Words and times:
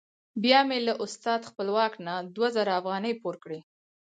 بیا 0.43 0.59
مې 0.67 0.77
له 0.87 0.93
استاد 1.03 1.41
خپلواک 1.49 1.93
نه 2.07 2.13
دوه 2.35 2.47
زره 2.55 2.71
افغانۍ 2.79 3.13
پور 3.21 3.35
کړې. 3.43 3.59